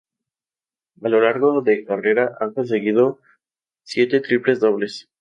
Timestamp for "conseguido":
2.53-3.19